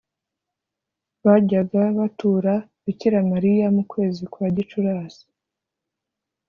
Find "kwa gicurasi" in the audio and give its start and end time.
4.31-5.23